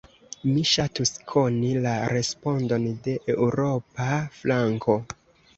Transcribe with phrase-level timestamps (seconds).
[0.51, 5.01] Mi ŝatus koni la respondon de eŭropa flanko.